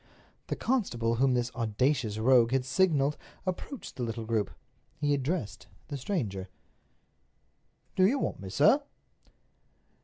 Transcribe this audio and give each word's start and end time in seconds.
The 0.47 0.55
constable 0.55 1.17
whom 1.17 1.35
this 1.35 1.51
audacious 1.53 2.17
rogue 2.17 2.53
had 2.53 2.65
signaled 2.65 3.17
approached 3.45 3.95
the 3.97 4.01
little 4.03 4.25
group. 4.25 4.49
He 4.99 5.13
addressed 5.13 5.67
the 5.89 5.95
stranger: 5.95 6.49
"Do 7.95 8.07
you 8.07 8.17
want 8.17 8.39
me, 8.39 8.49
sir?" 8.49 8.81